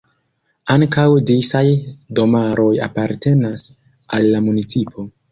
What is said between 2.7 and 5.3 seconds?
apartenas al la municipo.